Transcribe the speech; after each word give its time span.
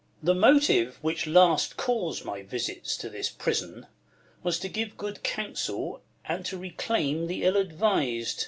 Duke. 0.21 0.25
The 0.25 0.33
motive, 0.33 0.99
Avhich 1.03 1.31
last 1.31 1.77
caus'd 1.77 2.25
my 2.25 2.41
visits 2.41 2.97
To 2.97 3.07
this 3.07 3.29
prison, 3.29 3.85
was 4.41 4.57
to 4.61 4.67
give 4.67 4.97
good 4.97 5.21
counsel 5.21 6.01
and 6.25 6.43
to 6.47 6.57
Reclaim 6.57 7.27
the 7.27 7.43
ill 7.43 7.53
advis 7.63 8.35
d. 8.35 8.39